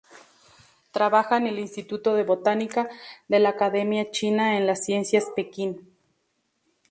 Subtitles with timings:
[0.91, 2.89] Trabaja en el "Instituto de Botánica"
[3.27, 5.93] de la Academia China de las Ciencias, Pekín.